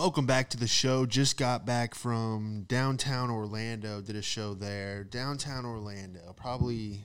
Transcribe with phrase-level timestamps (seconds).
[0.00, 1.04] Welcome back to the show.
[1.04, 4.00] Just got back from downtown Orlando.
[4.00, 5.04] Did a show there.
[5.04, 7.02] Downtown Orlando, probably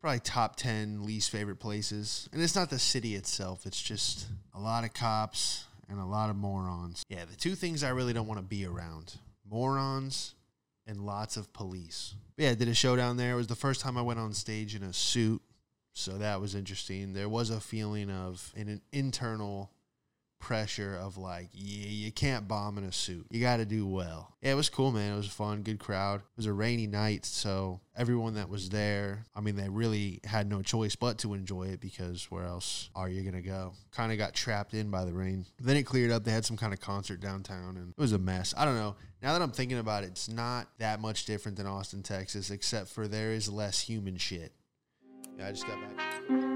[0.00, 2.28] probably top 10 least favorite places.
[2.32, 6.30] And it's not the city itself, it's just a lot of cops and a lot
[6.30, 7.02] of morons.
[7.08, 10.36] Yeah, the two things I really don't want to be around morons
[10.86, 12.14] and lots of police.
[12.36, 13.32] But yeah, I did a show down there.
[13.32, 15.42] It was the first time I went on stage in a suit.
[15.94, 17.12] So that was interesting.
[17.12, 19.72] There was a feeling of an internal
[20.40, 23.26] pressure of like, yeah, you can't bomb in a suit.
[23.30, 24.34] You got to do well.
[24.42, 25.12] Yeah, it was cool, man.
[25.12, 26.20] It was fun, good crowd.
[26.20, 30.48] It was a rainy night, so everyone that was there, I mean, they really had
[30.48, 33.74] no choice but to enjoy it because where else are you going to go?
[33.92, 35.44] Kind of got trapped in by the rain.
[35.60, 36.24] Then it cleared up.
[36.24, 38.54] They had some kind of concert downtown and it was a mess.
[38.56, 38.96] I don't know.
[39.22, 42.88] Now that I'm thinking about it, it's not that much different than Austin, Texas, except
[42.88, 44.52] for there is less human shit.
[45.38, 46.49] Yeah, I just got back.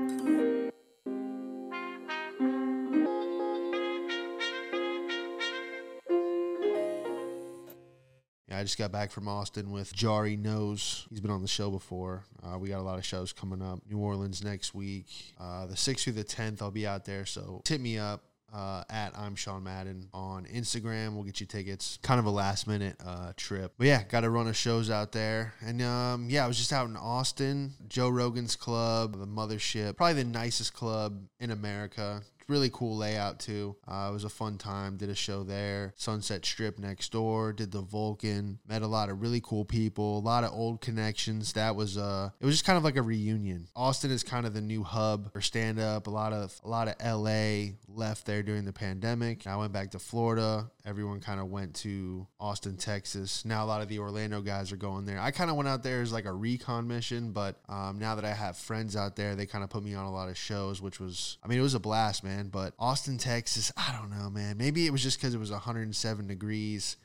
[8.55, 11.07] I just got back from Austin with Jari Knows.
[11.11, 12.25] He's been on the show before.
[12.43, 13.81] Uh, we got a lot of shows coming up.
[13.91, 15.07] New Orleans next week.
[15.41, 17.27] Uh, the 6th through the 10th, I'll be out there.
[17.27, 18.23] So hit me up.
[18.55, 21.15] Uh, at I'm Sean Madden on Instagram.
[21.15, 21.99] We'll get you tickets.
[22.03, 23.73] Kind of a last minute uh, trip.
[23.77, 25.55] But yeah, got a run of shows out there.
[25.61, 30.23] And um, yeah, I was just out in Austin, Joe Rogan's club, the mothership, probably
[30.23, 33.77] the nicest club in America really cool layout too.
[33.87, 34.97] Uh, it was a fun time.
[34.97, 35.95] Did a show there.
[35.97, 37.53] Sunset Strip next door.
[37.53, 38.59] Did the Vulcan.
[38.67, 40.19] Met a lot of really cool people.
[40.19, 41.53] A lot of old connections.
[41.55, 43.69] That was uh, it was just kind of like a reunion.
[43.75, 46.07] Austin is kind of the new hub for stand up.
[46.07, 49.47] A lot of a lot of LA left there during the pandemic.
[49.47, 50.71] I went back to Florida.
[50.85, 53.45] Everyone kind of went to Austin, Texas.
[53.45, 55.19] Now a lot of the Orlando guys are going there.
[55.19, 58.25] I kind of went out there as like a recon mission, but um, now that
[58.25, 60.83] I have friends out there, they kind of put me on a lot of shows,
[60.83, 62.49] which was, I mean, it was a blast, man man.
[62.49, 64.57] But Austin, Texas, I don't know, man.
[64.57, 66.97] Maybe it was just because it was 107 degrees.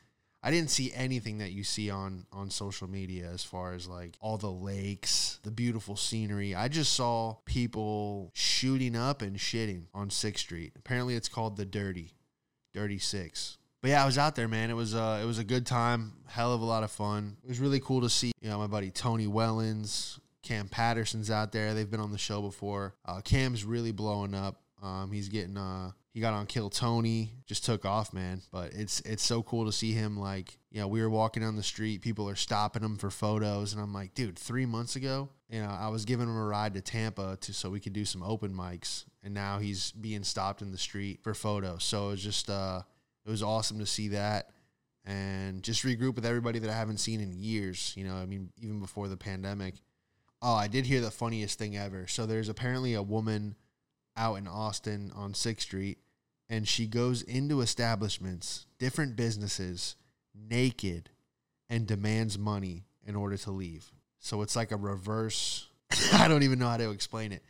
[0.42, 4.16] I didn't see anything that you see on on social media as far as like
[4.20, 6.54] all the lakes, the beautiful scenery.
[6.54, 10.72] I just saw people shooting up and shitting on 6th Street.
[10.76, 12.14] Apparently it's called the Dirty.
[12.72, 13.58] Dirty 6.
[13.82, 14.70] But yeah, I was out there, man.
[14.70, 17.36] It was uh it was a good time, hell of a lot of fun.
[17.44, 21.52] It was really cool to see, you know, my buddy Tony Wellens, Cam Patterson's out
[21.52, 21.74] there.
[21.74, 22.94] They've been on the show before.
[23.04, 24.62] Uh, Cam's really blowing up.
[24.82, 28.42] Um, he's getting uh he got on Kill Tony, just took off, man.
[28.50, 31.56] But it's it's so cool to see him like, you know, we were walking down
[31.56, 35.28] the street, people are stopping him for photos, and I'm like, dude, three months ago,
[35.48, 38.04] you know, I was giving him a ride to Tampa to so we could do
[38.04, 41.84] some open mics, and now he's being stopped in the street for photos.
[41.84, 42.82] So it was just uh
[43.24, 44.50] it was awesome to see that
[45.04, 48.50] and just regroup with everybody that I haven't seen in years, you know, I mean,
[48.60, 49.74] even before the pandemic.
[50.42, 52.06] Oh, I did hear the funniest thing ever.
[52.06, 53.56] So there's apparently a woman
[54.20, 55.98] out in Austin on 6th Street
[56.48, 59.96] and she goes into establishments, different businesses,
[60.34, 61.08] naked
[61.70, 63.90] and demands money in order to leave.
[64.18, 65.68] So it's like a reverse.
[66.12, 67.42] I don't even know how to explain it.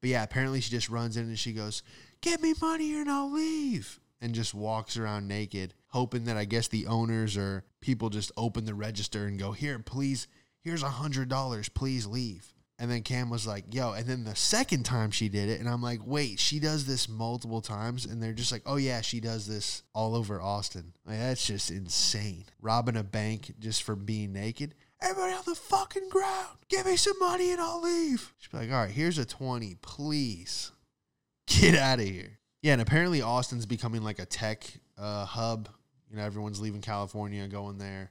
[0.00, 1.82] But yeah, apparently she just runs in and she goes,
[2.20, 4.00] Get me money or I'll leave.
[4.20, 8.64] And just walks around naked, hoping that I guess the owners or people just open
[8.64, 10.26] the register and go, Here, please,
[10.60, 12.52] here's a hundred dollars, please leave.
[12.80, 13.92] And then Cam was like, yo.
[13.92, 17.08] And then the second time she did it, and I'm like, wait, she does this
[17.08, 18.04] multiple times.
[18.04, 20.92] And they're just like, oh, yeah, she does this all over Austin.
[21.04, 22.44] Like, that's just insane.
[22.60, 24.74] Robbing a bank just for being naked.
[25.00, 26.58] Everybody on the fucking ground.
[26.68, 28.32] Give me some money and I'll leave.
[28.38, 29.76] She'd like, all right, here's a 20.
[29.80, 30.70] Please
[31.46, 32.38] get out of here.
[32.62, 34.64] Yeah, and apparently Austin's becoming like a tech
[34.96, 35.68] uh, hub.
[36.10, 38.10] You know, everyone's leaving California, going there.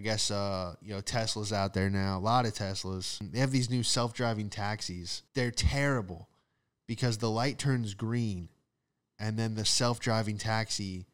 [0.00, 2.16] I guess uh, you know Tesla's out there now.
[2.16, 3.18] A lot of Teslas.
[3.20, 5.24] They have these new self-driving taxis.
[5.34, 6.30] They're terrible
[6.86, 8.48] because the light turns green,
[9.18, 11.04] and then the self-driving taxi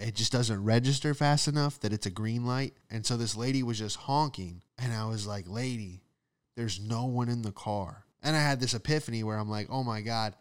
[0.00, 2.74] it just doesn't register fast enough that it's a green light.
[2.90, 6.04] And so this lady was just honking, and I was like, "Lady,
[6.54, 9.82] there's no one in the car." And I had this epiphany where I'm like, "Oh
[9.82, 10.36] my god."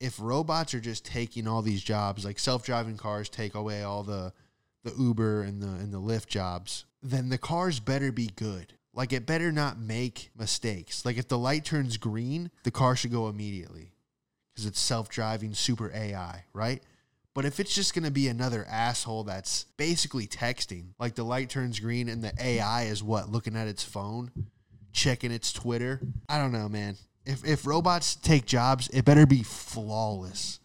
[0.00, 4.32] If robots are just taking all these jobs, like self-driving cars take away all the
[4.84, 8.74] the Uber and the and the Lyft jobs, then the cars better be good.
[8.92, 11.04] Like it better not make mistakes.
[11.04, 13.92] Like if the light turns green, the car should go immediately
[14.52, 16.82] because it's self-driving super AI, right?
[17.32, 21.48] But if it's just going to be another asshole that's basically texting, like the light
[21.48, 24.32] turns green and the AI is what looking at its phone,
[24.92, 26.00] checking its Twitter.
[26.28, 26.96] I don't know, man.
[27.24, 30.58] If if robots take jobs, it better be flawless.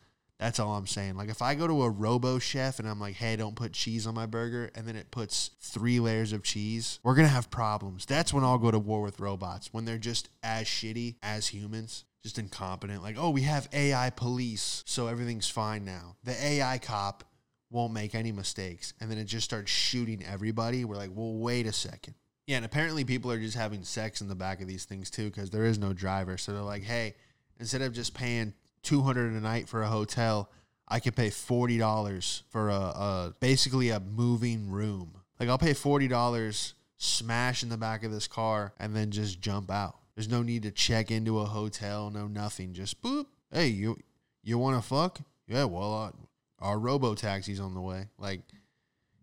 [0.46, 1.18] That's all I'm saying.
[1.18, 4.06] Like if I go to a Robo Chef and I'm like, "Hey, don't put cheese
[4.06, 8.06] on my burger," and then it puts three layers of cheese, we're gonna have problems.
[8.06, 12.06] That's when I'll go to war with robots when they're just as shitty as humans,
[12.22, 13.02] just incompetent.
[13.02, 16.16] Like, oh, we have AI police, so everything's fine now.
[16.24, 17.24] The AI cop
[17.72, 20.86] won't make any mistakes, and then it just starts shooting everybody.
[20.86, 22.14] We're like, well, wait a second.
[22.46, 25.32] Yeah, and apparently people are just having sex in the back of these things too
[25.32, 26.38] because there is no driver.
[26.38, 27.16] So they're like, hey,
[27.60, 28.54] instead of just paying
[28.86, 30.50] two hundred a night for a hotel,
[30.88, 35.16] I could pay forty dollars for a, a basically a moving room.
[35.40, 39.42] Like I'll pay forty dollars, smash in the back of this car, and then just
[39.42, 39.98] jump out.
[40.16, 42.74] There's no need to check into a hotel, no nothing.
[42.74, 43.26] Just boop.
[43.52, 43.98] Hey, you
[44.44, 45.20] you want to fuck?
[45.48, 46.12] Yeah, well, uh,
[46.60, 48.08] our robo taxi's on the way.
[48.18, 48.42] Like,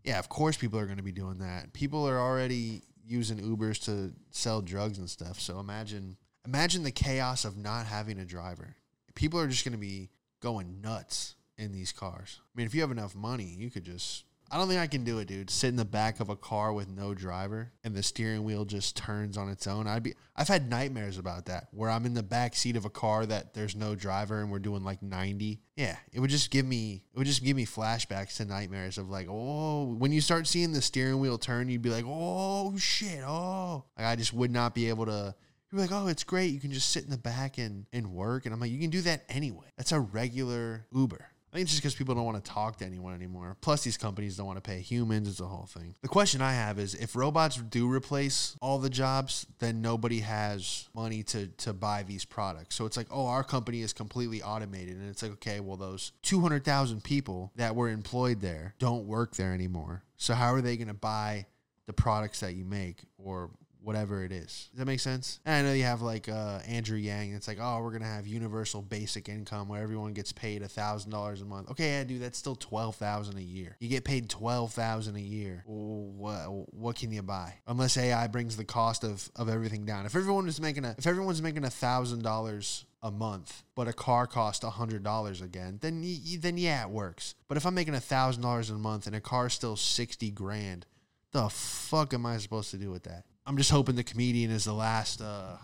[0.05, 1.73] yeah, of course people are going to be doing that.
[1.73, 5.41] People are already using Ubers to sell drugs and stuff.
[5.41, 8.77] So imagine imagine the chaos of not having a driver.
[9.15, 10.11] People are just going to be
[10.41, 12.41] going nuts in these cars.
[12.41, 15.03] I mean, if you have enough money, you could just I don't think I can
[15.03, 15.49] do it, dude.
[15.49, 18.99] Sit in the back of a car with no driver and the steering wheel just
[18.99, 19.87] turns on its own.
[19.87, 22.91] I'd be I've had nightmares about that where I'm in the back seat of a
[22.91, 25.63] car that there's no driver and we're doing like 90.
[25.77, 29.09] Yeah, it would just give me it would just give me flashbacks to nightmares of
[29.09, 33.25] like, "Oh, when you start seeing the steering wheel turn, you'd be like, "Oh shit.
[33.25, 35.35] Oh." Like I just would not be able to
[35.73, 36.53] you're like, oh, it's great.
[36.53, 38.45] You can just sit in the back and, and work.
[38.45, 39.67] And I'm like, you can do that anyway.
[39.77, 41.27] That's a regular Uber.
[41.53, 43.59] I think it's just because people don't want to talk to anyone anymore.
[43.61, 45.29] Plus, these companies don't want to pay humans.
[45.29, 45.95] It's a whole thing.
[46.01, 50.89] The question I have is if robots do replace all the jobs, then nobody has
[50.95, 52.75] money to, to buy these products.
[52.75, 54.97] So it's like, oh, our company is completely automated.
[54.97, 59.53] And it's like, okay, well, those 200,000 people that were employed there don't work there
[59.53, 60.05] anymore.
[60.17, 61.45] So how are they going to buy
[61.87, 63.51] the products that you make or
[63.83, 64.69] whatever it is.
[64.71, 65.41] Does that make sense?
[65.45, 67.33] And I know you have like uh, Andrew Yang.
[67.33, 71.11] It's like, oh, we're gonna have universal basic income where everyone gets paid a thousand
[71.11, 71.71] dollars a month.
[71.71, 73.77] Okay, yeah, dude, that's still twelve thousand a year.
[73.81, 75.65] You get paid twelve thousand a year.
[75.67, 77.55] What what can you buy?
[77.67, 80.07] Unless AI brings the cost of of everything down.
[80.07, 83.93] If everyone is making a if everyone's making a thousand dollars a month, but a
[83.93, 86.05] car costs a hundred dollars again, then
[86.39, 87.35] then yeah, it works.
[87.49, 90.87] But if I'm making a thousand dollars a month and a car's still sixty grand,
[91.33, 93.25] the fuck am I supposed to do with that?
[93.45, 95.57] I'm just hoping the comedian is the last uh,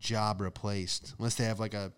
[0.00, 1.92] job replaced, unless they have like a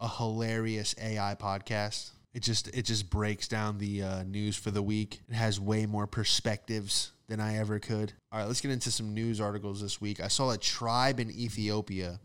[0.00, 2.10] a hilarious AI podcast.
[2.34, 5.20] It just it just breaks down the uh, news for the week.
[5.28, 8.12] It has way more perspectives than I ever could.
[8.30, 10.20] All right, let's get into some news articles this week.
[10.20, 12.20] I saw a tribe in Ethiopia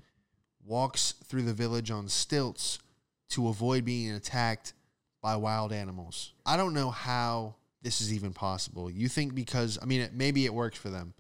[0.66, 2.80] walks through the village on stilts
[3.30, 4.74] to avoid being attacked
[5.22, 6.34] by wild animals.
[6.46, 8.90] I don't know how this is even possible.
[8.90, 11.14] You think because I mean it, maybe it works for them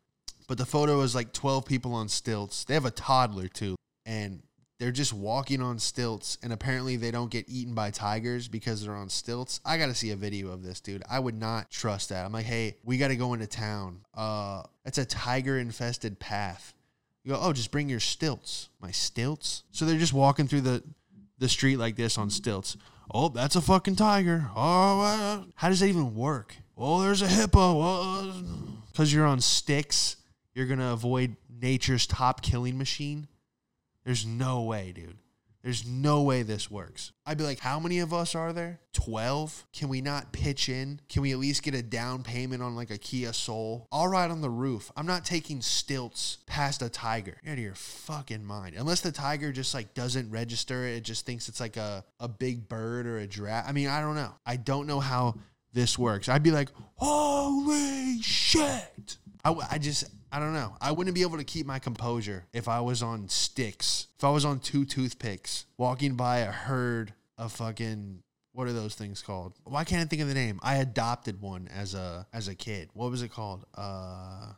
[0.49, 2.65] but the photo is like 12 people on stilts.
[2.65, 3.75] They have a toddler too.
[4.03, 4.41] And
[4.79, 8.95] they're just walking on stilts and apparently they don't get eaten by tigers because they're
[8.95, 9.61] on stilts.
[9.63, 11.03] I got to see a video of this, dude.
[11.07, 12.25] I would not trust that.
[12.25, 13.99] I'm like, "Hey, we got to go into town.
[14.15, 16.73] Uh, it's a tiger infested path."
[17.23, 19.63] You go, "Oh, just bring your stilts." My stilts?
[19.71, 20.83] So they're just walking through the
[21.37, 22.75] the street like this on stilts.
[23.13, 24.49] Oh, that's a fucking tiger.
[24.55, 26.55] Oh, uh, how does that even work?
[26.75, 28.31] Oh, there's a hippo.
[28.87, 30.15] Because uh, you're on sticks
[30.59, 33.29] you're going to avoid nature's top killing machine?
[34.03, 35.17] There's no way, dude.
[35.63, 37.13] There's no way this works.
[37.25, 38.79] I'd be like, how many of us are there?
[38.94, 39.65] 12?
[39.71, 41.00] Can we not pitch in?
[41.07, 43.88] Can we at least get a down payment on like a Kia Soul?
[43.89, 44.91] I'll ride on the roof.
[44.97, 47.38] I'm not taking stilts past a tiger.
[47.44, 48.75] You're out of your fucking mind.
[48.77, 52.27] Unless the tiger just like doesn't register it, it just thinks it's like a, a
[52.27, 53.65] big bird or a giraffe.
[53.67, 54.33] I mean, I don't know.
[54.45, 55.35] I don't know how
[55.71, 56.27] this works.
[56.27, 59.18] I'd be like, holy shit.
[59.44, 60.76] I, I just, I don't know.
[60.80, 64.30] I wouldn't be able to keep my composure if I was on sticks, if I
[64.30, 69.54] was on two toothpicks, walking by a herd of fucking what are those things called?
[69.64, 70.59] Why can't I think of the name?
[70.62, 72.90] I adopted one as a as a kid.
[72.94, 73.66] What was it called?
[73.76, 74.54] Uh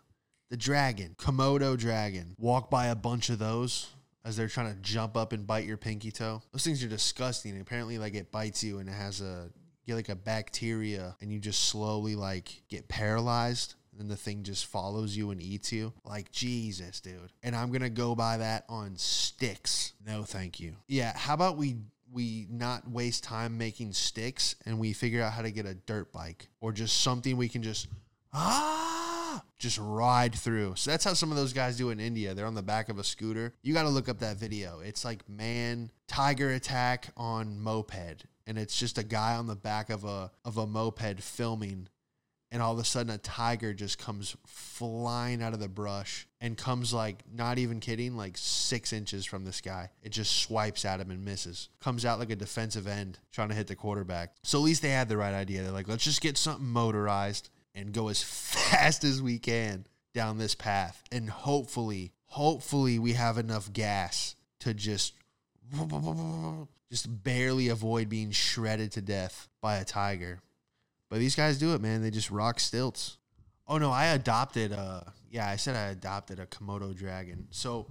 [0.49, 2.35] the dragon, Komodo dragon.
[2.37, 3.87] Walk by a bunch of those
[4.25, 6.41] as they're trying to jump up and bite your pinky toe.
[6.51, 7.59] Those things are disgusting.
[7.59, 9.49] Apparently, like it bites you and it has a
[9.87, 14.65] get like a bacteria and you just slowly like get paralyzed and the thing just
[14.65, 15.93] follows you and eats you.
[16.03, 17.31] Like, Jesus, dude.
[17.43, 19.93] And I'm going to go by that on sticks.
[20.05, 20.75] No, thank you.
[20.87, 21.77] Yeah, how about we
[22.13, 26.11] we not waste time making sticks and we figure out how to get a dirt
[26.11, 27.87] bike or just something we can just
[28.33, 30.73] ah just ride through.
[30.75, 32.33] So that's how some of those guys do in India.
[32.33, 33.53] They're on the back of a scooter.
[33.61, 34.81] You got to look up that video.
[34.83, 39.89] It's like man tiger attack on moped and it's just a guy on the back
[39.89, 41.87] of a of a moped filming
[42.51, 46.57] and all of a sudden a tiger just comes flying out of the brush and
[46.57, 50.99] comes like not even kidding like six inches from this guy it just swipes at
[50.99, 51.69] him and misses.
[51.79, 54.35] Comes out like a defensive end trying to hit the quarterback.
[54.43, 55.63] So at least they had the right idea.
[55.63, 60.37] They're like let's just get something motorized and go as fast as we can down
[60.37, 61.03] this path.
[61.11, 65.13] And hopefully hopefully we have enough gas to just
[66.89, 70.41] just barely avoid being shredded to death by a tiger
[71.11, 72.01] But these guys do it, man.
[72.01, 73.17] They just rock stilts.
[73.67, 74.71] Oh no, I adopted.
[74.71, 77.47] Uh, yeah, I said I adopted a Komodo dragon.
[77.51, 77.87] So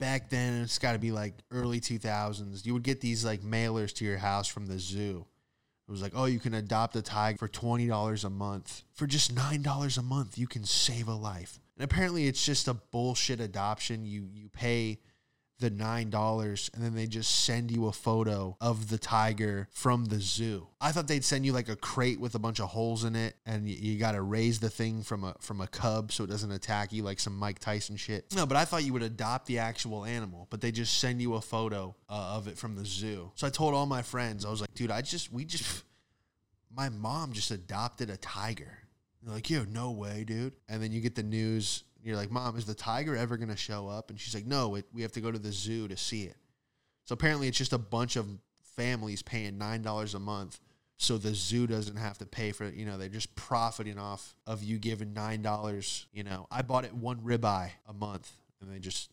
[0.00, 2.66] back then, it's got to be like early two thousands.
[2.66, 5.24] You would get these like mailers to your house from the zoo.
[5.86, 8.82] It was like, oh, you can adopt a tiger for twenty dollars a month.
[8.92, 11.60] For just nine dollars a month, you can save a life.
[11.76, 14.04] And apparently, it's just a bullshit adoption.
[14.04, 14.98] You you pay
[15.60, 20.06] the nine dollars and then they just send you a photo of the tiger from
[20.06, 20.66] the zoo.
[20.80, 23.36] I thought they'd send you like a crate with a bunch of holes in it
[23.46, 26.30] and you, you got to raise the thing from a from a cub so it
[26.30, 28.34] doesn't attack you like some Mike Tyson shit.
[28.34, 31.34] No, but I thought you would adopt the actual animal, but they just send you
[31.34, 33.30] a photo uh, of it from the zoo.
[33.36, 35.84] So I told all my friends, I was like, dude, I just we just
[36.74, 38.78] my mom just adopted a tiger.
[39.22, 40.52] They're like, yo, no way, dude.
[40.68, 43.56] And then you get the news you're like, Mom, is the tiger ever going to
[43.56, 44.10] show up?
[44.10, 46.36] And she's like, No, it, we have to go to the zoo to see it.
[47.04, 48.26] So apparently, it's just a bunch of
[48.76, 50.60] families paying $9 a month.
[50.96, 52.74] So the zoo doesn't have to pay for it.
[52.74, 56.06] You know, they're just profiting off of you giving $9.
[56.12, 58.30] You know, I bought it one ribeye a month
[58.60, 59.10] and they just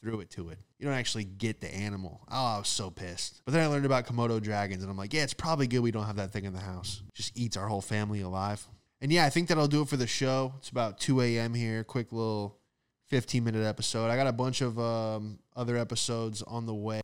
[0.00, 0.58] threw it to it.
[0.78, 2.22] You don't actually get the animal.
[2.30, 3.42] Oh, I was so pissed.
[3.44, 5.90] But then I learned about Komodo dragons and I'm like, yeah, it's probably good we
[5.90, 7.02] don't have that thing in the house.
[7.14, 8.66] Just eats our whole family alive.
[9.00, 10.54] And yeah, I think that'll do it for the show.
[10.58, 11.54] It's about 2 a.m.
[11.54, 11.84] here.
[11.84, 12.58] Quick little
[13.06, 14.10] 15 minute episode.
[14.10, 17.00] I got a bunch of um, other episodes on the way.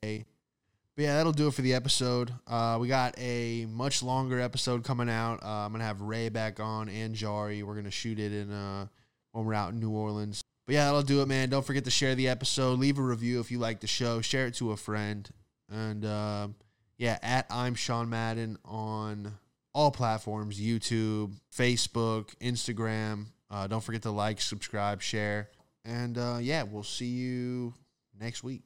[0.96, 2.32] But yeah, that'll do it for the episode.
[2.46, 5.42] Uh, we got a much longer episode coming out.
[5.42, 7.64] Uh, I'm gonna have Ray back on and Jari.
[7.64, 8.86] We're gonna shoot it in uh,
[9.32, 10.40] when we're out in New Orleans.
[10.66, 11.50] But yeah, that'll do it, man.
[11.50, 12.78] Don't forget to share the episode.
[12.78, 14.20] Leave a review if you like the show.
[14.20, 15.28] Share it to a friend.
[15.68, 16.48] And uh,
[16.96, 19.34] yeah, at I'm Sean Madden on
[19.74, 23.26] all platforms YouTube, Facebook, Instagram.
[23.50, 25.50] Uh, don't forget to like, subscribe, share.
[25.84, 27.74] And uh, yeah, we'll see you
[28.18, 28.62] next week.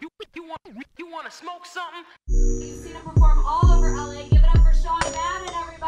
[0.00, 0.60] You, you, want,
[0.98, 2.04] you want to smoke something?
[2.28, 4.22] You've seen him perform all over LA.
[4.28, 5.80] Give it up for Sean Madden, everybody.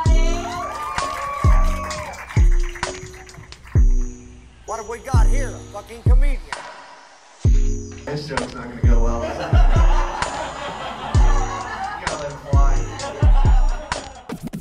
[4.67, 5.49] What have we got here?
[5.49, 6.41] A fucking comedian.
[8.05, 9.89] This joke's not going to go well.